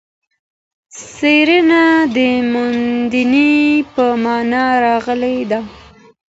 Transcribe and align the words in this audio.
څېړنه 1.13 1.83
د 2.15 2.17
موندنې 2.53 3.53
په 3.93 4.05
مانا 4.23 4.65
راغلې 4.85 5.37
ده. 5.51 5.59